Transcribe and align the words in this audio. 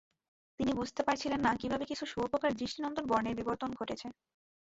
তিনি 0.59 0.71
বুঝতে 0.73 1.01
পারছিলেন 1.07 1.39
না 1.43 1.51
কিভাবে 1.61 1.85
কিছু 1.91 2.03
শুঁয়োপোকার 2.05 2.51
দৃষ্টিনন্দন 2.53 3.05
বর্ণের 3.07 3.37
বিবর্তন 3.39 3.69
ঘটেছে। 3.79 4.07